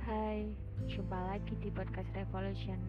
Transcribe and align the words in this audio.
Hai, 0.00 0.48
jumpa 0.88 1.12
lagi 1.28 1.52
di 1.60 1.68
podcast 1.68 2.08
Revolution. 2.16 2.80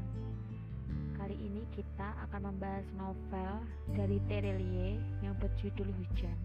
Kali 1.19 1.35
ini 1.35 1.67
kita 1.75 2.15
akan 2.23 2.55
membahas 2.55 2.87
novel 2.95 3.67
dari 3.99 4.23
Terelie 4.31 4.95
yang 5.19 5.35
berjudul 5.43 5.91
Hujan. 5.91 6.39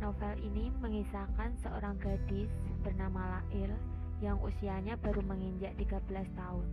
Novel 0.00 0.40
ini 0.40 0.72
mengisahkan 0.80 1.60
seorang 1.60 2.00
gadis 2.00 2.48
bernama 2.80 3.44
Lail 3.44 3.76
yang 4.24 4.40
usianya 4.40 4.96
baru 5.04 5.20
menginjak 5.28 5.76
13 5.76 6.08
tahun, 6.40 6.68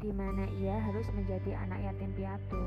di 0.00 0.08
mana 0.08 0.48
ia 0.56 0.80
harus 0.88 1.04
menjadi 1.12 1.52
anak 1.68 1.84
yatim 1.84 2.16
piatu. 2.16 2.64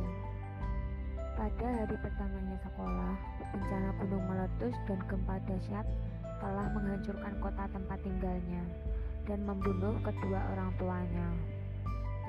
Pada 1.39 1.67
hari 1.67 1.95
pertamanya 1.99 2.57
sekolah, 2.59 3.13
bencana 3.55 3.89
gunung 4.03 4.25
meletus 4.27 4.75
dan 4.87 4.99
gempa 5.07 5.35
dahsyat 5.47 5.87
telah 6.43 6.67
menghancurkan 6.75 7.33
kota 7.39 7.63
tempat 7.71 7.99
tinggalnya 8.03 8.63
dan 9.29 9.39
membunuh 9.45 9.95
kedua 10.03 10.39
orang 10.51 10.71
tuanya. 10.75 11.29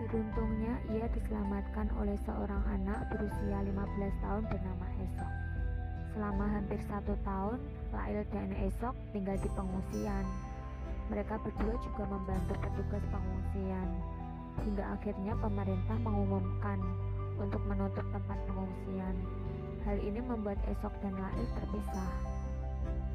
Beruntungnya 0.02 0.74
ia 0.90 1.06
diselamatkan 1.14 1.86
oleh 1.98 2.18
seorang 2.26 2.62
anak 2.74 3.06
berusia 3.14 3.58
15 3.62 4.22
tahun 4.22 4.42
bernama 4.50 4.86
Esok. 4.98 5.32
Selama 6.12 6.44
hampir 6.44 6.80
satu 6.90 7.14
tahun, 7.22 7.58
Lail 7.94 8.22
dan 8.34 8.50
Esok 8.66 8.94
tinggal 9.14 9.38
di 9.38 9.48
pengungsian. 9.54 10.24
Mereka 11.08 11.38
berdua 11.40 11.74
juga 11.80 12.04
membantu 12.06 12.54
petugas 12.60 13.04
pengungsian. 13.14 13.88
Hingga 14.62 14.84
akhirnya 14.94 15.32
pemerintah 15.40 15.96
mengumumkan 16.04 16.78
untuk 17.38 17.62
menutup 17.68 18.04
tempat 18.12 18.38
pengungsian. 18.48 19.16
Hal 19.82 19.98
ini 19.98 20.20
membuat 20.22 20.58
Esok 20.68 20.94
dan 21.02 21.14
Lail 21.16 21.46
terpisah. 21.58 22.12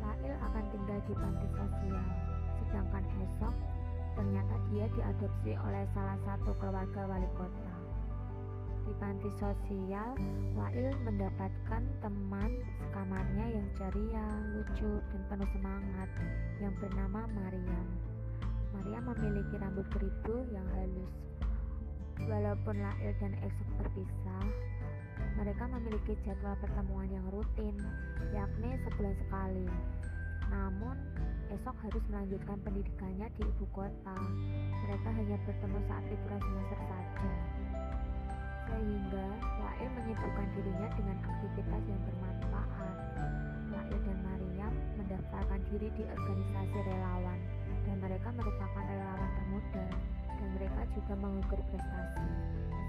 Lail 0.04 0.34
akan 0.44 0.64
tinggal 0.74 1.00
di 1.08 1.14
panti 1.16 1.48
sosial, 1.56 2.08
sedangkan 2.64 3.04
Esok 3.24 3.56
ternyata 4.18 4.56
dia 4.74 4.86
diadopsi 4.98 5.52
oleh 5.62 5.86
salah 5.94 6.18
satu 6.26 6.52
keluarga 6.58 7.02
wali 7.06 7.30
kota. 7.38 7.74
Di 8.88 8.94
panti 9.04 9.30
sosial, 9.36 10.16
Lail 10.56 10.90
mendapatkan 11.04 11.84
teman 12.00 12.52
sekamarnya 12.80 13.46
yang 13.52 13.68
ceria, 13.76 14.28
lucu, 14.56 15.04
dan 15.12 15.22
penuh 15.28 15.50
semangat 15.54 16.10
yang 16.64 16.74
bernama 16.80 17.28
Mariam. 17.36 17.88
Maria 18.74 19.00
memiliki 19.04 19.56
rambut 19.60 19.88
keribu 19.92 20.48
yang 20.54 20.66
halus. 20.76 21.14
Walaupun 22.26 22.82
Lail 22.82 23.14
dan 23.22 23.38
Esok 23.46 23.70
berpisah, 23.78 24.46
mereka 25.38 25.70
memiliki 25.70 26.18
jadwal 26.26 26.58
pertemuan 26.58 27.06
yang 27.14 27.22
rutin, 27.30 27.78
yakni 28.34 28.74
sebulan 28.90 29.14
sekali. 29.22 29.70
Namun, 30.50 30.98
esok 31.54 31.78
harus 31.86 32.04
melanjutkan 32.10 32.58
pendidikannya 32.66 33.30
di 33.38 33.42
ibu 33.46 33.66
kota. 33.70 34.18
Mereka 34.82 35.08
hanya 35.14 35.38
bertemu 35.46 35.78
saat 35.86 36.04
liburan 36.10 36.42
semester 36.42 36.80
saja. 36.90 37.32
Sehingga, 38.66 39.28
Lail 39.62 39.90
menyibukkan 40.02 40.48
dirinya 40.58 40.90
dengan 40.98 41.18
aktivitas 41.22 41.82
yang 41.86 42.02
bermanfaat. 42.02 42.96
Lail 43.70 43.98
dan 44.10 44.18
Mariam 44.26 44.74
mendaftarkan 44.98 45.62
diri 45.70 45.94
di 45.94 46.04
organisasi 46.08 46.78
relawan, 46.82 47.40
dan 47.86 47.96
mereka 48.02 48.30
merupakan 48.34 48.84
relawan 48.90 49.30
termuda, 49.38 49.86
mereka 50.56 50.82
juga 50.96 51.14
mengukur 51.20 51.60
prestasi. 51.72 52.28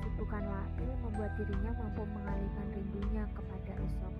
Kesibukan 0.04 0.44
Lail 0.46 0.90
membuat 1.02 1.32
dirinya 1.38 1.72
mampu 1.74 2.02
mengalihkan 2.06 2.66
rindunya 2.74 3.24
kepada 3.34 3.72
esok. 3.78 4.14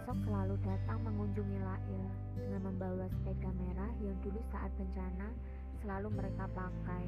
Esok 0.00 0.18
selalu 0.24 0.54
datang 0.64 0.98
mengunjungi 1.04 1.58
Lail 1.60 2.04
dengan 2.36 2.60
membawa 2.72 3.04
sepeda 3.08 3.50
merah 3.52 3.92
yang 4.00 4.16
dulu 4.24 4.40
saat 4.52 4.72
bencana 4.80 5.28
selalu 5.80 6.08
mereka 6.12 6.44
pakai, 6.52 7.04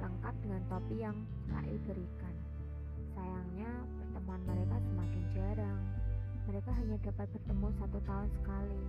lengkap 0.00 0.34
dengan 0.44 0.62
topi 0.68 0.96
yang 1.00 1.16
Lail 1.52 1.76
berikan. 1.84 2.34
Sayangnya, 3.16 3.72
pertemuan 3.96 4.42
mereka 4.44 4.76
semakin 4.80 5.24
jarang. 5.32 5.80
Mereka 6.46 6.70
hanya 6.72 6.96
dapat 7.00 7.26
bertemu 7.32 7.68
satu 7.80 7.98
tahun 8.04 8.28
sekali. 8.40 8.82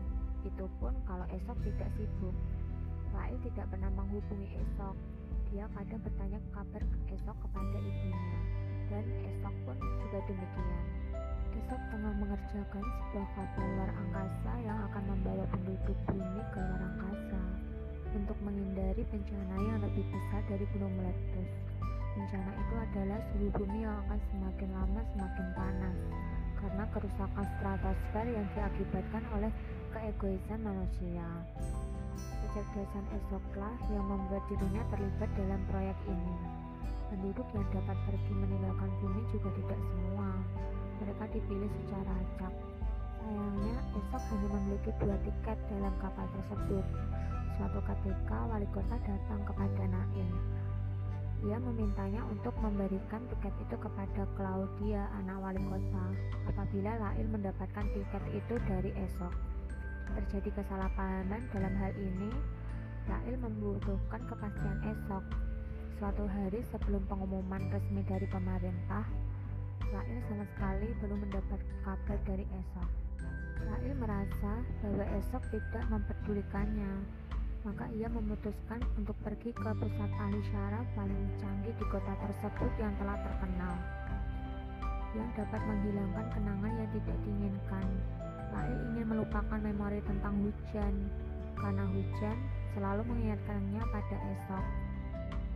Itu 0.45 0.65
pun 0.79 0.93
kalau 1.07 1.25
esok 1.31 1.57
tidak 1.63 1.89
sibuk. 1.95 2.35
Tidak 3.57 3.73
pernah 3.73 3.89
menghubungi 3.89 4.53
esok. 4.53 4.93
Dia 5.49 5.65
kadang 5.73 5.97
bertanya 6.05 6.37
kabar 6.53 6.77
esok 7.09 7.37
kepada 7.41 7.77
ibunya. 7.81 8.39
Dan 8.85 9.01
esok 9.25 9.55
pun 9.65 9.77
juga 9.81 10.21
demikian. 10.29 10.85
Esok 11.57 11.81
tengah 11.89 12.13
mengerjakan 12.21 12.85
sebuah 12.85 13.27
kapal 13.33 13.65
luar 13.65 13.89
angkasa 13.97 14.51
yang 14.61 14.77
akan 14.77 15.03
membawa 15.09 15.41
penduduk 15.49 15.97
bumi 16.05 16.41
ke 16.53 16.59
luar 16.61 16.81
angkasa 16.85 17.41
untuk 18.13 18.37
menghindari 18.45 19.01
bencana 19.09 19.55
yang 19.57 19.81
lebih 19.81 20.05
besar 20.05 20.41
dari 20.45 20.65
gunung 20.77 20.93
meletus. 20.93 21.49
Bencana 22.13 22.51
itu 22.61 22.75
adalah 22.77 23.19
suhu 23.33 23.49
bumi 23.57 23.79
yang 23.81 23.97
akan 24.05 24.19
semakin 24.29 24.69
lama 24.69 25.01
semakin 25.17 25.47
panas 25.57 25.97
karena 26.61 26.83
kerusakan 26.93 27.45
stratosfer 27.57 28.25
yang 28.29 28.45
diakibatkan 28.53 29.23
oleh 29.33 29.49
keegoisan 29.97 30.61
manusia. 30.61 31.25
Kecerdasan 32.57 33.05
esoklah 33.13 33.77
yang 33.93 34.01
membuat 34.09 34.41
dirinya 34.49 34.81
terlibat 34.89 35.29
dalam 35.37 35.61
proyek 35.69 35.93
ini. 36.09 36.33
Penduduk 37.13 37.45
yang 37.53 37.61
dapat 37.69 37.93
pergi 38.09 38.33
meninggalkan 38.33 38.89
bumi 38.97 39.21
juga 39.29 39.53
tidak 39.61 39.77
semua. 39.77 40.29
Mereka 40.97 41.23
dipilih 41.37 41.69
secara 41.69 42.17
acak. 42.17 42.53
Sayangnya, 43.21 43.77
esok 44.01 44.23
hanya 44.33 44.47
memiliki 44.57 44.89
dua 44.97 45.15
tiket 45.21 45.57
dalam 45.69 45.93
kapal 46.01 46.25
tersebut. 46.33 46.85
Suatu 47.61 47.79
ketika, 47.93 48.37
wali 48.49 48.67
kota 48.73 48.95
datang 49.05 49.41
kepada 49.45 49.83
Nail. 49.93 50.29
Ia 51.45 51.61
memintanya 51.61 52.25
untuk 52.25 52.57
memberikan 52.57 53.21
tiket 53.37 53.53
itu 53.69 53.75
kepada 53.77 54.25
Claudia, 54.33 55.05
anak 55.21 55.37
wali 55.45 55.61
kota, 55.61 56.05
apabila 56.49 56.89
Lail 57.05 57.27
mendapatkan 57.29 57.85
tiket 57.93 58.23
itu 58.33 58.57
dari 58.65 58.89
esok. 58.97 59.56
Terjadi 60.15 60.49
kesalahpahaman 60.55 61.41
dalam 61.51 61.73
hal 61.75 61.91
ini, 61.99 62.31
Lail 63.07 63.35
membutuhkan 63.39 64.19
kepastian 64.27 64.79
esok. 64.83 65.23
Suatu 65.97 66.27
hari 66.27 66.63
sebelum 66.71 67.03
pengumuman 67.07 67.71
resmi 67.71 68.03
dari 68.07 68.27
pemerintah, 68.27 69.03
Lail 69.91 70.19
sama 70.27 70.45
sekali 70.55 70.91
belum 70.99 71.19
mendapat 71.27 71.59
kabar 71.83 72.19
dari 72.27 72.43
esok. 72.43 72.89
Lail 73.67 73.93
merasa 73.99 74.63
bahwa 74.83 75.05
esok 75.17 75.43
tidak 75.51 75.83
memperdulikannya, 75.87 76.91
maka 77.67 77.87
ia 77.91 78.07
memutuskan 78.07 78.79
untuk 78.95 79.15
pergi 79.23 79.51
ke 79.51 79.71
pusat 79.75 80.11
ahli 80.23 80.39
syaraf 80.51 80.87
paling 80.95 81.25
canggih 81.39 81.75
di 81.75 81.85
kota 81.91 82.13
tersebut 82.23 82.71
yang 82.79 82.95
telah 82.95 83.19
terkenal 83.23 83.75
yang 85.15 85.29
dapat 85.33 85.61
menghilangkan 85.65 86.25
kenangan 86.35 86.73
yang 86.77 86.89
tidak 86.93 87.17
diinginkan 87.25 87.87
Lail 88.57 88.77
ingin 88.89 89.05
melupakan 89.05 89.59
memori 89.61 90.01
tentang 90.09 90.33
hujan 90.41 90.93
karena 91.53 91.85
hujan 91.93 92.37
selalu 92.73 93.01
mengingatkannya 93.05 93.81
pada 93.93 94.17
esok 94.33 94.65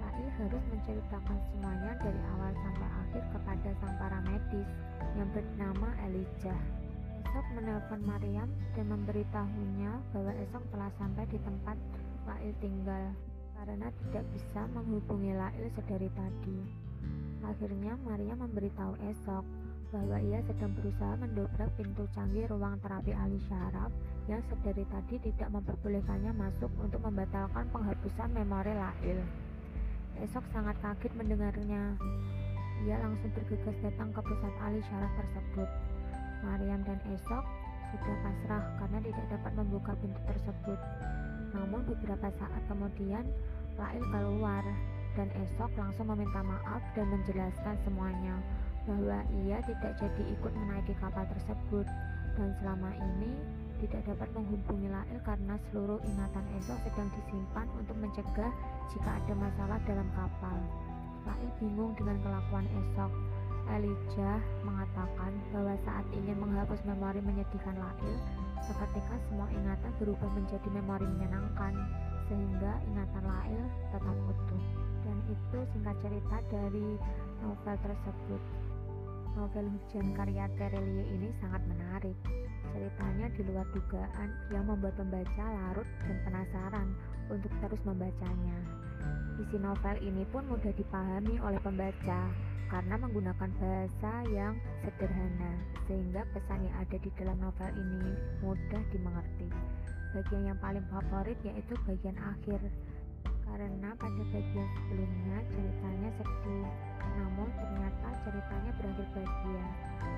Lail 0.06 0.30
harus 0.38 0.64
menceritakan 0.70 1.38
semuanya 1.50 1.98
dari 1.98 2.22
awal 2.38 2.54
sampai 2.54 2.90
akhir 3.02 3.24
kepada 3.34 3.70
sang 3.82 3.94
paramedis 3.98 4.70
yang 5.18 5.30
bernama 5.34 5.90
Elijah 6.06 6.62
Esok 7.32 7.48
menelpon 7.56 8.02
Mariam 8.04 8.50
dan 8.76 8.92
memberitahunya 8.92 9.92
bahwa 10.12 10.36
esok 10.36 10.64
telah 10.68 10.92
sampai 11.00 11.24
di 11.32 11.40
tempat 11.40 11.80
Lail 12.28 12.52
tinggal 12.60 13.16
karena 13.56 13.88
tidak 13.88 14.26
bisa 14.36 14.62
menghubungi 14.76 15.32
Lail 15.32 15.66
sedari 15.74 16.12
tadi. 16.12 16.60
Akhirnya 17.48 17.96
Mariam 18.04 18.36
memberitahu 18.36 19.00
esok 19.08 19.48
bahwa 19.92 20.18
ia 20.24 20.40
sedang 20.48 20.72
berusaha 20.80 21.20
mendobrak 21.20 21.68
pintu 21.76 22.08
canggih 22.16 22.48
ruang 22.48 22.80
terapi 22.80 23.12
ahli 23.12 23.36
syaraf 23.52 23.92
yang 24.32 24.40
sedari 24.48 24.88
tadi 24.88 25.16
tidak 25.20 25.52
memperbolehkannya 25.52 26.32
masuk 26.32 26.72
untuk 26.80 27.04
membatalkan 27.04 27.68
penghapusan 27.76 28.32
memori 28.32 28.72
Lail. 28.72 29.20
Esok 30.24 30.48
sangat 30.56 30.80
kaget 30.80 31.12
mendengarnya. 31.20 32.00
Ia 32.88 32.96
langsung 33.04 33.36
bergegas 33.36 33.78
datang 33.84 34.16
ke 34.16 34.22
pusat 34.24 34.54
ahli 34.64 34.80
syaraf 34.88 35.12
tersebut. 35.20 35.70
Mariam 36.42 36.82
dan 36.88 37.00
Esok 37.12 37.46
sudah 37.92 38.16
pasrah 38.24 38.64
karena 38.80 39.00
tidak 39.04 39.26
dapat 39.28 39.52
membuka 39.60 39.92
pintu 40.00 40.22
tersebut. 40.24 40.80
Namun 41.52 41.84
beberapa 41.84 42.32
saat 42.40 42.64
kemudian, 42.72 43.28
Lail 43.76 44.04
keluar 44.08 44.64
dan 45.20 45.28
Esok 45.36 45.72
langsung 45.76 46.08
meminta 46.16 46.40
maaf 46.40 46.80
dan 46.96 47.12
menjelaskan 47.12 47.76
semuanya 47.84 48.40
bahwa 48.90 49.22
ia 49.46 49.58
tidak 49.66 49.94
jadi 50.02 50.24
ikut 50.34 50.54
menaiki 50.54 50.94
kapal 50.98 51.26
tersebut 51.30 51.86
dan 52.40 52.50
selama 52.62 52.90
ini 52.96 53.32
tidak 53.82 54.02
dapat 54.14 54.30
menghubungi 54.38 54.88
Lail 54.94 55.20
karena 55.26 55.58
seluruh 55.70 55.98
ingatan 56.06 56.46
Esok 56.62 56.78
sedang 56.86 57.10
disimpan 57.18 57.68
untuk 57.82 57.98
mencegah 57.98 58.52
jika 58.94 59.10
ada 59.10 59.34
masalah 59.34 59.80
dalam 59.90 60.08
kapal. 60.14 60.58
Lail 61.26 61.50
bingung 61.58 61.94
dengan 61.98 62.18
kelakuan 62.22 62.66
Esok 62.70 63.12
Elijah 63.70 64.42
mengatakan 64.66 65.32
bahwa 65.54 65.74
saat 65.86 66.06
ingin 66.12 66.38
menghapus 66.42 66.82
memori 66.84 67.22
menyedihkan 67.22 67.78
Lail, 67.78 68.16
seketika 68.66 69.16
semua 69.30 69.48
ingatan 69.54 69.92
berubah 70.02 70.30
menjadi 70.34 70.70
memori 70.74 71.06
menyenangkan, 71.06 71.74
sehingga 72.26 72.74
ingatan 72.90 73.24
Lail 73.24 73.64
tetap 73.94 74.18
utuh. 74.28 74.64
Dan 75.02 75.18
itu 75.30 75.60
singkat 75.74 75.98
cerita 76.02 76.38
dari 76.50 76.88
novel 77.42 77.76
tersebut. 77.86 78.42
Novel 79.32 79.64
Hujan 79.72 80.12
karya 80.12 80.46
Terelie 80.60 81.08
ini 81.08 81.32
sangat 81.40 81.64
menarik. 81.64 82.18
Ceritanya 82.72 83.28
di 83.36 83.42
luar 83.48 83.68
dugaan 83.72 84.30
yang 84.52 84.68
membuat 84.68 84.96
pembaca 85.00 85.46
larut 85.48 85.88
dan 86.04 86.18
penasaran 86.28 86.88
untuk 87.32 87.52
terus 87.64 87.82
membacanya. 87.88 88.58
Isi 89.40 89.58
novel 89.58 89.98
ini 90.04 90.24
pun 90.30 90.44
mudah 90.52 90.72
dipahami 90.76 91.40
oleh 91.40 91.60
pembaca 91.64 92.28
karena 92.72 92.96
menggunakan 93.00 93.50
bahasa 93.60 94.14
yang 94.32 94.56
sederhana 94.84 95.54
sehingga 95.88 96.24
pesan 96.32 96.64
yang 96.64 96.76
ada 96.80 96.98
di 97.00 97.10
dalam 97.20 97.38
novel 97.40 97.72
ini 97.76 98.16
mudah 98.44 98.84
dimengerti. 98.92 99.48
Bagian 100.12 100.44
yang 100.52 100.60
paling 100.60 100.84
favorit 100.92 101.40
yaitu 101.48 101.76
bagian 101.88 102.16
akhir 102.20 102.60
karena 103.52 103.90
pada 104.00 104.24
bagian 104.32 104.70
sebelumnya 104.80 105.38
ceritanya 105.52 106.10
sedih 106.16 106.68
namun 107.20 107.48
ternyata 107.60 108.08
ceritanya 108.24 108.72
berakhir 108.80 109.08
bahagia. 109.12 109.66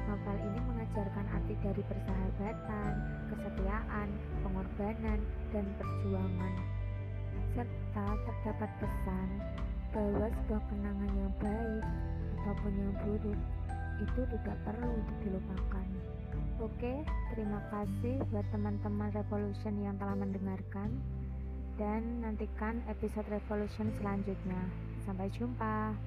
Novel 0.06 0.38
ini 0.46 0.60
mengajarkan 0.62 1.26
arti 1.34 1.54
dari 1.64 1.82
persahabatan 1.90 2.92
kesetiaan 3.34 4.08
pengorbanan 4.46 5.20
dan 5.50 5.66
perjuangan. 5.80 6.54
Serta 7.58 8.08
terdapat 8.30 8.70
pesan 8.78 9.30
bahwa 9.94 10.26
sebuah 10.30 10.64
kenangan 10.70 11.12
yang 11.18 11.34
baik 11.42 11.86
ataupun 12.42 12.74
yang 12.78 12.94
buruk 13.06 13.40
itu 14.02 14.22
tidak 14.26 14.58
perlu 14.66 14.90
untuk 14.90 15.18
dilupakan. 15.22 15.88
Oke, 16.62 16.94
terima 17.34 17.62
kasih 17.70 18.22
buat 18.34 18.46
teman-teman 18.50 19.10
Revolution 19.14 19.74
yang 19.82 19.96
telah 20.02 20.18
mendengarkan 20.18 20.90
dan 21.78 22.22
nantikan 22.22 22.80
episode 22.88 23.26
Revolution 23.30 23.90
selanjutnya. 23.98 24.62
Sampai 25.04 25.28
jumpa. 25.34 25.98